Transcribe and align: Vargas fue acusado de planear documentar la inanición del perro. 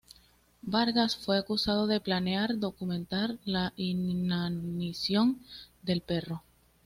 Vargas 0.63 1.15
fue 1.15 1.37
acusado 1.37 1.85
de 1.85 1.99
planear 1.99 2.57
documentar 2.57 3.37
la 3.45 3.71
inanición 3.75 5.37
del 5.83 6.01
perro. 6.01 6.41